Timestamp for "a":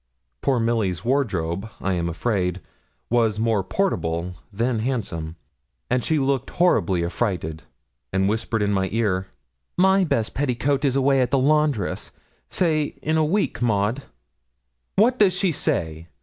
13.15-13.23